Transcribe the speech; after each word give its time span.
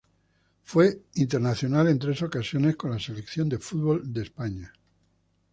Fue 0.63 1.03
internacional 1.13 1.87
en 1.87 1.99
tres 1.99 2.23
ocasiones 2.23 2.75
con 2.75 2.89
la 2.89 2.97
selección 2.97 3.47
de 3.47 3.59
fútbol 3.59 4.11
de 4.11 4.23
España. 4.23 4.73